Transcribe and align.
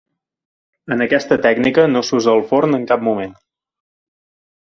En 0.95 1.03
aquesta 1.05 1.37
tècnica 1.43 1.85
no 1.91 2.03
s'usa 2.09 2.35
el 2.39 2.43
forn 2.53 2.77
en 2.79 2.89
cap 2.93 3.05
moment. 3.09 3.35